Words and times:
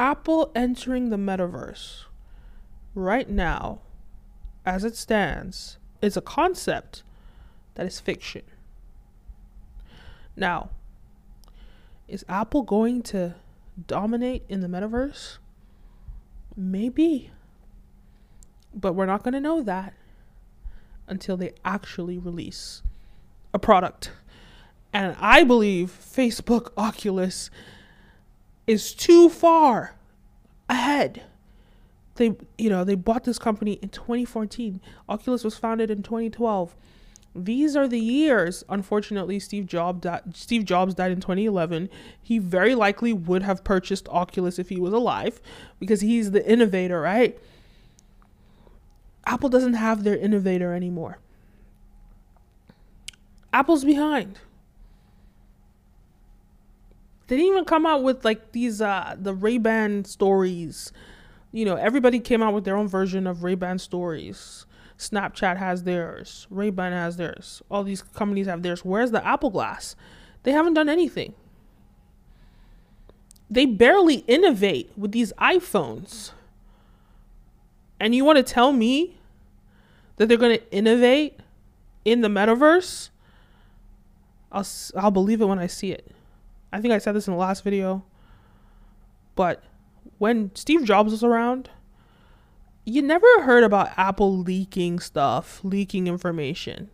Apple 0.00 0.50
entering 0.54 1.10
the 1.10 1.18
metaverse 1.18 2.04
right 2.94 3.28
now, 3.28 3.80
as 4.64 4.82
it 4.82 4.96
stands, 4.96 5.76
is 6.00 6.16
a 6.16 6.22
concept 6.22 7.02
that 7.74 7.84
is 7.84 8.00
fiction. 8.00 8.40
Now, 10.34 10.70
is 12.08 12.24
Apple 12.30 12.62
going 12.62 13.02
to 13.02 13.34
dominate 13.86 14.44
in 14.48 14.62
the 14.62 14.68
metaverse? 14.68 15.36
Maybe. 16.56 17.30
But 18.74 18.94
we're 18.94 19.04
not 19.04 19.22
going 19.22 19.34
to 19.34 19.40
know 19.40 19.62
that 19.62 19.92
until 21.08 21.36
they 21.36 21.52
actually 21.62 22.16
release 22.16 22.82
a 23.52 23.58
product. 23.58 24.12
And 24.94 25.14
I 25.20 25.44
believe 25.44 25.90
Facebook 25.90 26.72
Oculus 26.78 27.50
is 28.70 28.94
too 28.94 29.28
far 29.28 29.96
ahead. 30.68 31.24
They 32.14 32.36
you 32.56 32.70
know, 32.70 32.84
they 32.84 32.94
bought 32.94 33.24
this 33.24 33.38
company 33.38 33.80
in 33.82 33.88
2014. 33.88 34.80
Oculus 35.08 35.42
was 35.42 35.56
founded 35.56 35.90
in 35.90 36.04
2012. 36.04 36.76
These 37.34 37.74
are 37.74 37.88
the 37.88 37.98
years. 37.98 38.62
Unfortunately, 38.68 39.40
Steve 39.40 39.66
Jobs 39.66 40.02
died, 40.02 40.36
Steve 40.36 40.64
Jobs 40.64 40.94
died 40.94 41.10
in 41.10 41.20
2011. 41.20 41.88
He 42.22 42.38
very 42.38 42.76
likely 42.76 43.12
would 43.12 43.42
have 43.42 43.64
purchased 43.64 44.08
Oculus 44.08 44.56
if 44.56 44.68
he 44.68 44.78
was 44.78 44.92
alive 44.92 45.40
because 45.80 46.00
he's 46.00 46.30
the 46.30 46.48
innovator, 46.48 47.00
right? 47.00 47.36
Apple 49.26 49.48
doesn't 49.48 49.74
have 49.74 50.04
their 50.04 50.16
innovator 50.16 50.74
anymore. 50.74 51.18
Apple's 53.52 53.84
behind. 53.84 54.38
They 57.30 57.36
didn't 57.36 57.52
even 57.52 57.64
come 57.64 57.86
out 57.86 58.02
with 58.02 58.24
like 58.24 58.50
these 58.50 58.82
uh 58.82 59.14
the 59.16 59.32
Ray-Ban 59.32 60.04
stories. 60.04 60.92
You 61.52 61.64
know, 61.64 61.76
everybody 61.76 62.18
came 62.18 62.42
out 62.42 62.52
with 62.54 62.64
their 62.64 62.76
own 62.76 62.88
version 62.88 63.28
of 63.28 63.44
Ray-Ban 63.44 63.78
stories. 63.78 64.66
Snapchat 64.98 65.56
has 65.56 65.84
theirs. 65.84 66.48
Ray-Ban 66.50 66.90
has 66.90 67.18
theirs. 67.18 67.62
All 67.70 67.84
these 67.84 68.02
companies 68.02 68.48
have 68.48 68.64
theirs. 68.64 68.84
Where's 68.84 69.12
the 69.12 69.24
Apple 69.24 69.50
Glass? 69.50 69.94
They 70.42 70.50
haven't 70.50 70.74
done 70.74 70.88
anything. 70.88 71.34
They 73.48 73.64
barely 73.64 74.24
innovate 74.26 74.90
with 74.96 75.12
these 75.12 75.32
iPhones. 75.34 76.32
And 78.00 78.12
you 78.12 78.24
want 78.24 78.38
to 78.38 78.42
tell 78.42 78.72
me 78.72 79.18
that 80.16 80.26
they're 80.26 80.36
going 80.36 80.58
to 80.58 80.72
innovate 80.72 81.38
in 82.04 82.22
the 82.22 82.28
metaverse? 82.28 83.10
I'll 84.50 84.66
I'll 84.96 85.12
believe 85.12 85.40
it 85.40 85.44
when 85.44 85.60
I 85.60 85.68
see 85.68 85.92
it. 85.92 86.12
I 86.72 86.80
think 86.80 86.92
I 86.92 86.98
said 86.98 87.12
this 87.12 87.26
in 87.26 87.32
the 87.32 87.38
last 87.38 87.64
video. 87.64 88.04
But 89.34 89.62
when 90.18 90.54
Steve 90.54 90.84
Jobs 90.84 91.12
was 91.12 91.24
around, 91.24 91.70
you 92.84 93.02
never 93.02 93.26
heard 93.42 93.64
about 93.64 93.90
Apple 93.96 94.36
leaking 94.36 94.98
stuff, 94.98 95.60
leaking 95.62 96.06
information. 96.06 96.90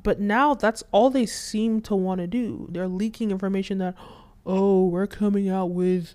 But 0.00 0.20
now 0.20 0.54
that's 0.54 0.84
all 0.92 1.10
they 1.10 1.26
seem 1.26 1.80
to 1.82 1.94
want 1.94 2.20
to 2.20 2.26
do. 2.26 2.68
They're 2.70 2.88
leaking 2.88 3.30
information 3.30 3.78
that, 3.78 3.94
oh, 4.46 4.86
we're 4.86 5.06
coming 5.06 5.48
out 5.48 5.66
with 5.66 6.14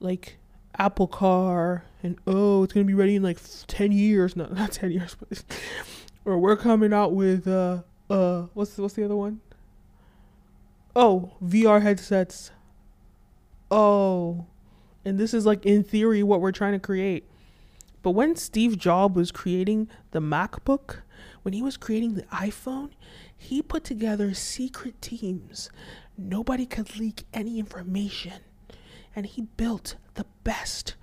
like 0.00 0.36
Apple 0.78 1.06
Car, 1.06 1.84
and 2.02 2.18
oh, 2.26 2.64
it's 2.64 2.72
gonna 2.72 2.84
be 2.84 2.94
ready 2.94 3.16
in 3.16 3.22
like 3.22 3.38
ten 3.66 3.92
years. 3.92 4.36
No, 4.36 4.46
not 4.52 4.72
ten 4.72 4.90
years, 4.90 5.16
but 5.18 5.42
or 6.24 6.38
we're 6.38 6.56
coming 6.56 6.92
out 6.92 7.12
with 7.12 7.48
uh 7.48 7.82
uh 8.10 8.42
what's 8.54 8.76
what's 8.76 8.94
the 8.94 9.04
other 9.04 9.16
one? 9.16 9.40
Oh, 10.96 11.32
VR 11.42 11.82
headsets. 11.82 12.52
Oh, 13.70 14.46
and 15.04 15.18
this 15.18 15.34
is 15.34 15.44
like 15.44 15.66
in 15.66 15.82
theory 15.82 16.22
what 16.22 16.40
we're 16.40 16.52
trying 16.52 16.72
to 16.72 16.78
create. 16.78 17.28
But 18.02 18.12
when 18.12 18.36
Steve 18.36 18.78
Jobs 18.78 19.16
was 19.16 19.32
creating 19.32 19.88
the 20.12 20.20
MacBook, 20.20 20.98
when 21.42 21.54
he 21.54 21.62
was 21.62 21.76
creating 21.76 22.14
the 22.14 22.22
iPhone, 22.24 22.90
he 23.36 23.60
put 23.62 23.82
together 23.82 24.34
secret 24.34 25.00
teams. 25.02 25.68
Nobody 26.16 26.66
could 26.66 26.98
leak 26.98 27.24
any 27.32 27.58
information. 27.58 28.40
And 29.16 29.26
he 29.26 29.42
built 29.56 29.96
the 30.14 30.26
best 30.44 30.94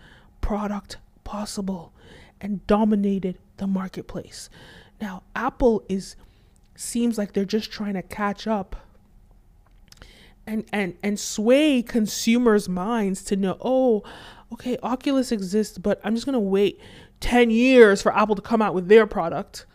product 0.42 0.98
possible 1.24 1.92
and 2.40 2.66
dominated 2.66 3.38
the 3.58 3.68
marketplace. 3.68 4.50
Now, 5.02 5.24
Apple 5.36 5.84
is 5.90 6.16
seems 6.76 7.18
like 7.18 7.34
they're 7.34 7.46
just 7.46 7.72
trying 7.72 7.94
to 7.94 8.02
catch 8.02 8.48
up 8.48 8.76
and 10.48 10.66
and 10.72 10.96
and 11.04 11.20
sway 11.20 11.82
consumers' 11.82 12.68
minds 12.68 13.24
to 13.24 13.36
know, 13.36 13.58
oh, 13.62 14.04
okay, 14.54 14.78
Oculus 14.84 15.32
exists, 15.32 15.78
but 15.78 16.00
I'm 16.04 16.16
just 16.16 16.26
gonna 16.26 16.40
wait 16.40 16.80
ten 17.20 17.50
years 17.50 18.02
for 18.02 18.16
Apple 18.16 18.36
to 18.36 18.42
come 18.42 18.62
out 18.62 18.74
with 18.74 18.88
their 18.88 19.06
product. 19.08 19.66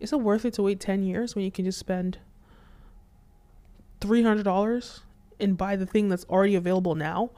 Is 0.00 0.12
it 0.12 0.20
worth 0.20 0.44
it 0.44 0.54
to 0.54 0.62
wait 0.62 0.80
ten 0.80 1.02
years 1.02 1.34
when 1.34 1.44
you 1.44 1.50
can 1.50 1.64
just 1.64 1.78
spend 1.78 2.18
three 4.00 4.22
hundred 4.22 4.44
dollars 4.44 5.00
and 5.38 5.56
buy 5.56 5.76
the 5.76 5.86
thing 5.86 6.08
that's 6.08 6.24
already 6.24 6.54
available 6.54 6.94
now? 6.94 7.30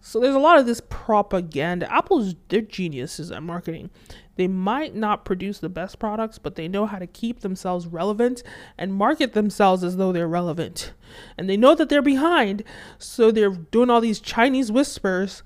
So 0.00 0.20
there's 0.20 0.34
a 0.34 0.40
lot 0.40 0.58
of 0.58 0.66
this 0.66 0.80
propaganda. 0.88 1.92
Apple's 1.92 2.34
they're 2.48 2.60
geniuses 2.60 3.30
at 3.30 3.42
marketing. 3.42 3.90
They 4.36 4.46
might 4.46 4.94
not 4.94 5.24
produce 5.24 5.58
the 5.58 5.68
best 5.68 5.98
products, 5.98 6.38
but 6.38 6.54
they 6.54 6.68
know 6.68 6.86
how 6.86 7.00
to 7.00 7.08
keep 7.08 7.40
themselves 7.40 7.88
relevant 7.88 8.44
and 8.78 8.94
market 8.94 9.32
themselves 9.32 9.82
as 9.82 9.96
though 9.96 10.12
they're 10.12 10.28
relevant. 10.28 10.92
And 11.36 11.50
they 11.50 11.56
know 11.56 11.74
that 11.74 11.88
they're 11.88 12.02
behind, 12.02 12.62
so 12.98 13.32
they're 13.32 13.50
doing 13.50 13.90
all 13.90 14.00
these 14.00 14.20
Chinese 14.20 14.70
whispers 14.70 15.42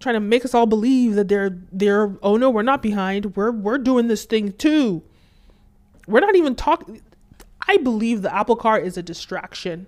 trying 0.00 0.14
to 0.14 0.20
make 0.20 0.44
us 0.44 0.54
all 0.54 0.66
believe 0.66 1.14
that 1.14 1.28
they're 1.28 1.56
they're 1.72 2.16
oh 2.22 2.36
no, 2.36 2.50
we're 2.50 2.62
not 2.62 2.82
behind. 2.82 3.36
We're 3.36 3.52
we're 3.52 3.78
doing 3.78 4.08
this 4.08 4.24
thing 4.24 4.52
too. 4.52 5.02
We're 6.06 6.20
not 6.20 6.36
even 6.36 6.54
talking 6.54 7.00
I 7.68 7.78
believe 7.78 8.22
the 8.22 8.34
Apple 8.34 8.56
car 8.56 8.78
is 8.78 8.96
a 8.96 9.02
distraction. 9.02 9.86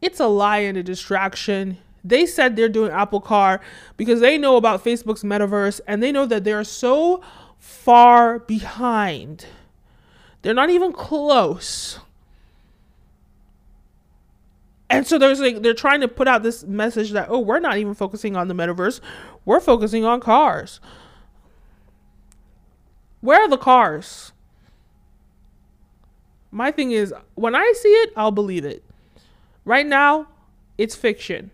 It's 0.00 0.20
a 0.20 0.26
lie 0.26 0.58
and 0.58 0.76
a 0.76 0.82
distraction 0.82 1.78
they 2.08 2.26
said 2.26 2.56
they're 2.56 2.68
doing 2.68 2.92
Apple 2.92 3.20
Car 3.20 3.60
because 3.96 4.20
they 4.20 4.38
know 4.38 4.56
about 4.56 4.84
Facebook's 4.84 5.22
metaverse 5.22 5.80
and 5.86 6.02
they 6.02 6.12
know 6.12 6.26
that 6.26 6.44
they're 6.44 6.64
so 6.64 7.20
far 7.58 8.38
behind. 8.38 9.46
They're 10.42 10.54
not 10.54 10.70
even 10.70 10.92
close. 10.92 11.98
And 14.88 15.06
so 15.06 15.18
there's 15.18 15.40
like 15.40 15.62
they're 15.62 15.74
trying 15.74 16.00
to 16.00 16.08
put 16.08 16.28
out 16.28 16.44
this 16.44 16.62
message 16.62 17.10
that 17.10 17.28
oh 17.28 17.40
we're 17.40 17.58
not 17.58 17.78
even 17.78 17.94
focusing 17.94 18.36
on 18.36 18.46
the 18.46 18.54
metaverse, 18.54 19.00
we're 19.44 19.60
focusing 19.60 20.04
on 20.04 20.20
cars. 20.20 20.80
Where 23.20 23.42
are 23.42 23.48
the 23.48 23.58
cars? 23.58 24.32
My 26.52 26.70
thing 26.70 26.92
is 26.92 27.12
when 27.34 27.56
I 27.56 27.72
see 27.76 27.88
it, 27.88 28.12
I'll 28.16 28.30
believe 28.30 28.64
it. 28.64 28.84
Right 29.64 29.86
now, 29.86 30.28
it's 30.78 30.94
fiction. 30.94 31.50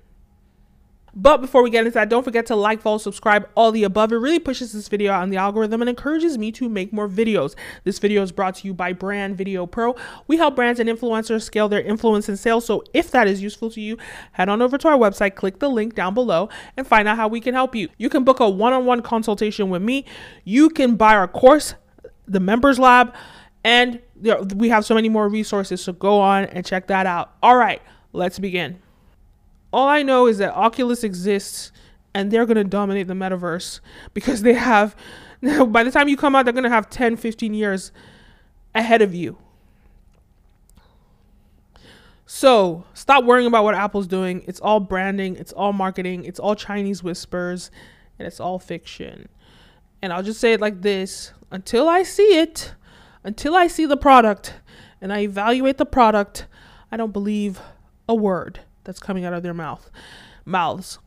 But 1.14 1.42
before 1.42 1.62
we 1.62 1.68
get 1.68 1.80
into 1.80 1.94
that, 1.94 2.08
don't 2.08 2.22
forget 2.22 2.46
to 2.46 2.56
like, 2.56 2.80
follow, 2.80 2.96
subscribe, 2.96 3.46
all 3.54 3.70
the 3.70 3.84
above. 3.84 4.12
It 4.12 4.16
really 4.16 4.38
pushes 4.38 4.72
this 4.72 4.88
video 4.88 5.12
out 5.12 5.28
the 5.28 5.36
algorithm 5.36 5.82
and 5.82 5.90
encourages 5.90 6.38
me 6.38 6.50
to 6.52 6.70
make 6.70 6.90
more 6.90 7.06
videos. 7.06 7.54
This 7.84 7.98
video 7.98 8.22
is 8.22 8.32
brought 8.32 8.54
to 8.56 8.66
you 8.66 8.72
by 8.72 8.94
Brand 8.94 9.36
Video 9.36 9.66
Pro. 9.66 9.94
We 10.26 10.38
help 10.38 10.56
brands 10.56 10.80
and 10.80 10.88
influencers 10.88 11.42
scale 11.42 11.68
their 11.68 11.82
influence 11.82 12.30
and 12.30 12.38
sales. 12.38 12.64
So 12.64 12.82
if 12.94 13.10
that 13.10 13.28
is 13.28 13.42
useful 13.42 13.70
to 13.72 13.80
you, 13.80 13.98
head 14.32 14.48
on 14.48 14.62
over 14.62 14.78
to 14.78 14.88
our 14.88 14.96
website, 14.96 15.34
click 15.34 15.58
the 15.58 15.68
link 15.68 15.94
down 15.94 16.14
below, 16.14 16.48
and 16.78 16.86
find 16.86 17.06
out 17.06 17.18
how 17.18 17.28
we 17.28 17.40
can 17.40 17.52
help 17.52 17.74
you. 17.74 17.90
You 17.98 18.08
can 18.08 18.24
book 18.24 18.40
a 18.40 18.48
one 18.48 18.72
on 18.72 18.86
one 18.86 19.02
consultation 19.02 19.68
with 19.68 19.82
me. 19.82 20.06
You 20.44 20.70
can 20.70 20.96
buy 20.96 21.14
our 21.14 21.28
course, 21.28 21.74
the 22.26 22.40
Members 22.40 22.78
Lab, 22.78 23.14
and 23.62 24.00
we 24.56 24.70
have 24.70 24.86
so 24.86 24.94
many 24.94 25.10
more 25.10 25.28
resources. 25.28 25.82
So 25.82 25.92
go 25.92 26.20
on 26.20 26.44
and 26.44 26.64
check 26.64 26.86
that 26.86 27.04
out. 27.04 27.36
All 27.42 27.56
right, 27.56 27.82
let's 28.14 28.38
begin. 28.38 28.80
All 29.72 29.88
I 29.88 30.02
know 30.02 30.26
is 30.26 30.38
that 30.38 30.54
Oculus 30.54 31.02
exists 31.02 31.72
and 32.14 32.30
they're 32.30 32.46
going 32.46 32.56
to 32.56 32.64
dominate 32.64 33.06
the 33.06 33.14
metaverse 33.14 33.80
because 34.12 34.42
they 34.42 34.54
have, 34.54 34.94
by 35.68 35.82
the 35.82 35.90
time 35.90 36.08
you 36.08 36.16
come 36.16 36.36
out, 36.36 36.44
they're 36.44 36.52
going 36.52 36.64
to 36.64 36.70
have 36.70 36.90
10, 36.90 37.16
15 37.16 37.54
years 37.54 37.90
ahead 38.74 39.02
of 39.02 39.14
you. 39.14 39.38
So 42.26 42.84
stop 42.94 43.24
worrying 43.24 43.46
about 43.46 43.64
what 43.64 43.74
Apple's 43.74 44.06
doing. 44.06 44.42
It's 44.46 44.60
all 44.60 44.80
branding, 44.80 45.36
it's 45.36 45.52
all 45.52 45.72
marketing, 45.72 46.24
it's 46.24 46.40
all 46.40 46.54
Chinese 46.54 47.02
whispers, 47.02 47.70
and 48.18 48.26
it's 48.26 48.40
all 48.40 48.58
fiction. 48.58 49.28
And 50.00 50.12
I'll 50.12 50.22
just 50.22 50.40
say 50.40 50.52
it 50.52 50.60
like 50.60 50.82
this 50.82 51.32
until 51.50 51.88
I 51.88 52.02
see 52.02 52.38
it, 52.38 52.74
until 53.22 53.54
I 53.54 53.66
see 53.66 53.86
the 53.86 53.96
product 53.96 54.54
and 55.00 55.12
I 55.12 55.20
evaluate 55.20 55.78
the 55.78 55.86
product, 55.86 56.46
I 56.90 56.96
don't 56.96 57.12
believe 57.12 57.60
a 58.08 58.14
word 58.14 58.60
that's 58.84 59.00
coming 59.00 59.24
out 59.24 59.32
of 59.32 59.42
their 59.42 59.54
mouth 59.54 59.90
mouths. 60.44 60.98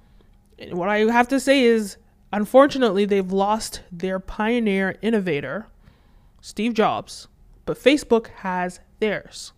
And 0.58 0.74
what 0.74 0.90
I 0.90 1.00
have 1.12 1.28
to 1.30 1.40
say 1.40 1.64
is 1.64 1.98
unfortunately 2.32 3.06
they've 3.06 3.32
lost 3.32 3.82
their 3.92 4.20
pioneer 4.20 4.98
innovator, 5.02 5.68
Steve 6.42 6.74
Jobs, 6.74 7.28
but 7.66 7.78
Facebook 7.78 8.28
has 8.28 8.80
theirs. 9.00 9.52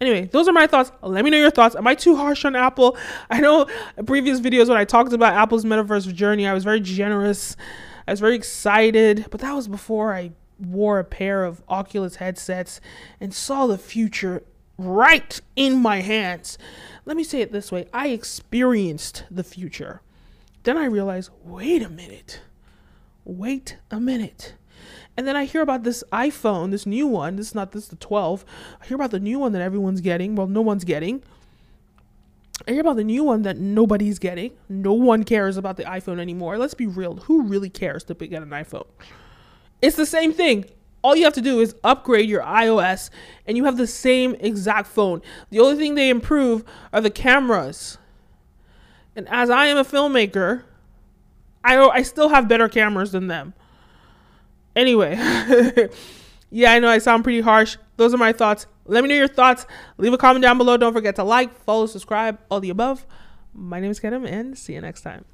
Anyway, 0.00 0.26
those 0.26 0.46
are 0.46 0.52
my 0.52 0.66
thoughts. 0.66 0.92
Let 1.02 1.24
me 1.24 1.30
know 1.30 1.38
your 1.38 1.50
thoughts. 1.50 1.74
Am 1.74 1.86
I 1.86 1.96
too 1.96 2.14
harsh 2.14 2.44
on 2.44 2.54
Apple? 2.54 2.96
I 3.30 3.40
know 3.40 3.66
previous 4.06 4.40
videos 4.40 4.68
when 4.68 4.78
I 4.78 4.84
talked 4.84 5.12
about 5.12 5.34
Apple's 5.34 5.64
metaverse 5.64 6.12
journey, 6.14 6.46
I 6.46 6.54
was 6.54 6.64
very 6.64 6.80
generous. 6.80 7.56
I 8.06 8.12
was 8.12 8.20
very 8.20 8.36
excited, 8.36 9.26
but 9.30 9.40
that 9.40 9.52
was 9.52 9.68
before 9.68 10.14
I 10.14 10.32
wore 10.60 10.98
a 10.98 11.04
pair 11.04 11.44
of 11.44 11.62
Oculus 11.68 12.16
headsets 12.16 12.80
and 13.20 13.34
saw 13.34 13.66
the 13.66 13.76
future 13.76 14.44
right 14.78 15.40
in 15.56 15.76
my 15.82 16.00
hands. 16.00 16.56
Let 17.04 17.16
me 17.16 17.24
say 17.24 17.40
it 17.40 17.52
this 17.52 17.72
way 17.72 17.86
I 17.92 18.08
experienced 18.08 19.24
the 19.30 19.44
future. 19.44 20.00
Then 20.62 20.76
I 20.76 20.84
realized 20.84 21.30
wait 21.44 21.82
a 21.82 21.88
minute. 21.88 22.40
Wait 23.24 23.76
a 23.90 24.00
minute. 24.00 24.54
And 25.16 25.26
then 25.26 25.36
I 25.36 25.44
hear 25.44 25.62
about 25.62 25.82
this 25.82 26.04
iPhone, 26.12 26.70
this 26.70 26.86
new 26.86 27.06
one. 27.06 27.36
This 27.36 27.48
is 27.48 27.54
not 27.54 27.72
this 27.72 27.84
is 27.84 27.88
the 27.88 27.96
12. 27.96 28.44
I 28.80 28.86
hear 28.86 28.94
about 28.94 29.10
the 29.10 29.20
new 29.20 29.38
one 29.38 29.52
that 29.52 29.62
everyone's 29.62 30.00
getting. 30.00 30.36
Well, 30.36 30.46
no 30.46 30.62
one's 30.62 30.84
getting. 30.84 31.22
I 32.66 32.72
hear 32.72 32.80
about 32.80 32.96
the 32.96 33.04
new 33.04 33.24
one 33.24 33.42
that 33.42 33.56
nobody's 33.56 34.18
getting. 34.18 34.52
No 34.68 34.92
one 34.92 35.24
cares 35.24 35.56
about 35.56 35.76
the 35.76 35.84
iPhone 35.84 36.20
anymore. 36.20 36.58
Let's 36.58 36.74
be 36.74 36.86
real. 36.86 37.16
Who 37.16 37.42
really 37.42 37.70
cares 37.70 38.04
to 38.04 38.14
get 38.14 38.42
an 38.42 38.50
iPhone? 38.50 38.86
It's 39.80 39.96
the 39.96 40.06
same 40.06 40.32
thing. 40.32 40.66
All 41.02 41.14
you 41.14 41.24
have 41.24 41.34
to 41.34 41.40
do 41.40 41.60
is 41.60 41.74
upgrade 41.84 42.28
your 42.28 42.42
iOS 42.42 43.10
and 43.46 43.56
you 43.56 43.64
have 43.64 43.76
the 43.76 43.86
same 43.86 44.34
exact 44.40 44.88
phone. 44.88 45.22
The 45.50 45.60
only 45.60 45.76
thing 45.76 45.94
they 45.94 46.10
improve 46.10 46.64
are 46.92 47.00
the 47.00 47.10
cameras. 47.10 47.98
And 49.14 49.28
as 49.28 49.50
I 49.50 49.66
am 49.66 49.76
a 49.76 49.84
filmmaker, 49.84 50.64
I, 51.64 51.76
I 51.76 52.02
still 52.02 52.28
have 52.30 52.48
better 52.48 52.68
cameras 52.68 53.12
than 53.12 53.28
them. 53.28 53.54
Anyway, 54.74 55.16
yeah, 56.50 56.72
I 56.72 56.78
know 56.78 56.88
I 56.88 56.98
sound 56.98 57.24
pretty 57.24 57.40
harsh. 57.40 57.76
Those 57.96 58.14
are 58.14 58.18
my 58.18 58.32
thoughts. 58.32 58.66
Let 58.86 59.02
me 59.02 59.08
know 59.08 59.16
your 59.16 59.28
thoughts. 59.28 59.66
Leave 59.98 60.12
a 60.12 60.18
comment 60.18 60.42
down 60.42 60.56
below. 60.56 60.76
Don't 60.76 60.92
forget 60.92 61.16
to 61.16 61.24
like, 61.24 61.52
follow, 61.64 61.86
subscribe, 61.86 62.38
all 62.50 62.60
the 62.60 62.70
above. 62.70 63.06
My 63.52 63.80
name 63.80 63.90
is 63.90 64.00
Kenim, 64.00 64.26
and 64.26 64.56
see 64.56 64.74
you 64.74 64.80
next 64.80 65.02
time. 65.02 65.24